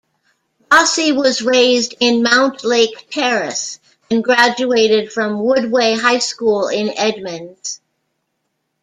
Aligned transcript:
Rossi 0.71 1.11
was 1.11 1.43
raised 1.43 1.93
in 1.99 2.23
Mountlake 2.23 3.11
Terrace 3.11 3.79
and 4.09 4.23
graduated 4.23 5.13
from 5.13 5.37
Woodway 5.43 5.95
High 5.95 6.17
School 6.17 6.69
in 6.69 6.89
Edmonds. 6.97 7.79